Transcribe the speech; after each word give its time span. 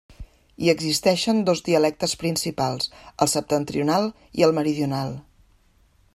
Hi 0.61 0.69
existeixen 0.71 1.41
dos 1.49 1.61
dialectes 1.67 2.17
principals: 2.23 2.89
el 3.27 3.31
septentrional 3.35 4.13
i 4.41 4.49
el 4.51 4.57
meridional. 4.63 5.15